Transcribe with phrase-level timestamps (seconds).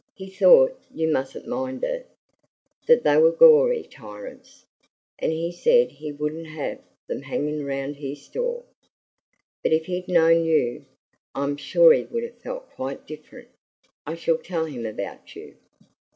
[0.15, 2.07] He thought you mustn't mind it
[2.87, 4.65] that they were gory tyrants;
[5.19, 8.63] and he said he wouldn't have them hanging around his store.
[9.61, 10.85] But if he'd known YOU,
[11.35, 13.49] I'm sure he would have felt quite different.
[14.03, 15.55] I shall tell him about you."